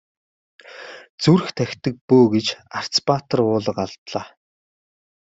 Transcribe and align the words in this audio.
Зүрх 1.23 1.47
тахидаг 1.57 1.95
бөө 2.07 2.25
гэж 2.33 2.47
Арц 2.79 2.95
баатар 3.07 3.39
уулга 3.45 3.81
алдлаа. 3.85 4.25